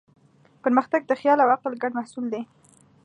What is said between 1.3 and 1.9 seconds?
او عقل